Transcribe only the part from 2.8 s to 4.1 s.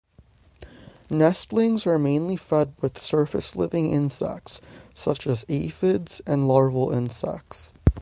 with surface-living